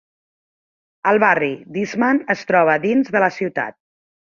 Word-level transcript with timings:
El 1.11 1.21
barri 1.25 1.51
d'Eastman 1.77 2.23
es 2.37 2.43
troba 2.53 2.81
dins 2.89 3.15
de 3.19 3.25
la 3.27 3.33
ciutat. 3.39 3.81